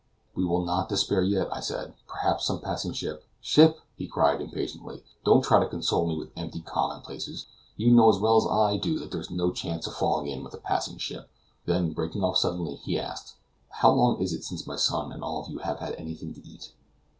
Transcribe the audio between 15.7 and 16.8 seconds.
had anything to eat?"